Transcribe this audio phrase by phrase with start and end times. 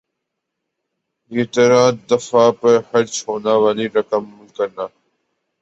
[1.31, 4.85] یِہ طرح دفاع پر خرچ ہونا والی رقم ملک کرنا